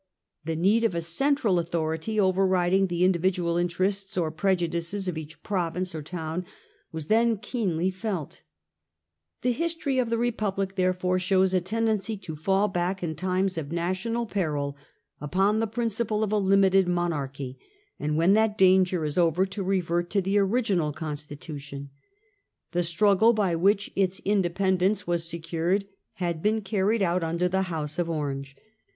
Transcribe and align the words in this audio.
The 0.45 0.55
need 0.55 0.83
of 0.83 0.95
a 0.95 1.01
central 1.03 1.59
authority 1.59 2.19
overriding 2.19 2.87
the 2.87 3.03
individual 3.05 3.55
interests 3.55 4.17
or 4.17 4.31
prejudices 4.31 5.07
of 5.07 5.15
each 5.15 5.43
province 5.43 5.93
or 5.93 6.01
town 6.01 6.43
was 6.91 7.05
then 7.05 7.37
keenly 7.37 7.91
felt. 7.91 8.41
The 9.43 9.49
no 9.51 9.57
The 9.59 9.59
Dutch 9.59 9.59
Republic. 9.59 9.59
1660. 9.61 9.63
history 9.63 9.99
of 9.99 10.09
the 10.09 10.17
Republic 10.17 10.75
therefore 10.75 11.19
shows 11.19 11.53
a 11.53 11.61
tendency 11.61 12.17
to 12.17 12.35
fall 12.35 12.67
back 12.67 13.03
in 13.03 13.13
times 13.15 13.59
of 13.59 13.71
national 13.71 14.25
peril 14.25 14.75
upon 15.19 15.59
the 15.59 15.67
principle 15.67 16.23
of 16.23 16.31
a 16.31 16.39
limited 16.39 16.87
monarchy, 16.87 17.59
and, 17.99 18.17
when 18.17 18.33
that 18.33 18.57
danger 18.57 19.05
is 19.05 19.19
over, 19.19 19.45
to 19.45 19.61
revert 19.63 20.09
to 20.09 20.21
the 20.23 20.39
original 20.39 20.91
constitution. 20.91 21.91
The 22.71 22.81
struggle 22.81 23.33
by 23.33 23.55
which 23.55 23.91
its 23.95 24.19
independence 24.21 25.05
was 25.05 25.29
secured 25.29 25.85
had 26.13 26.41
been 26.41 26.61
carried 26.61 27.01
but 27.01 27.23
under 27.23 27.47
the 27.47 27.61
House 27.69 27.99
of 27.99 28.09
Orange. 28.09 28.55